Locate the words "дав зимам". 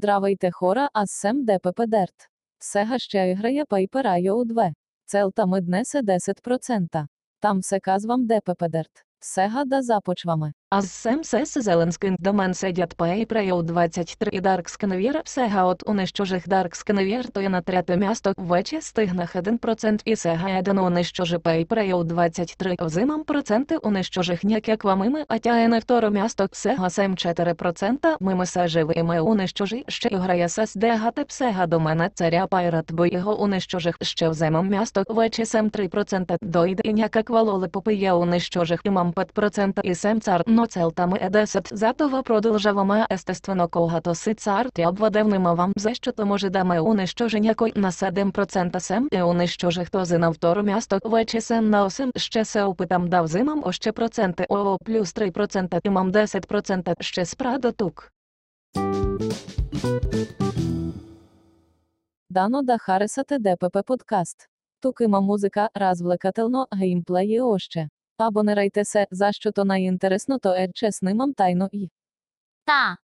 53.08-53.62